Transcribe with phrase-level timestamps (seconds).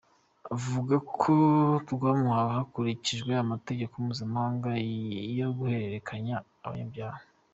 [0.55, 1.33] Avuga ko
[1.91, 4.69] rwamuhawe hakurikijwe amategeko mpuzamahanga
[5.39, 6.35] yo guhererekanya
[6.65, 7.21] abanyabyaha.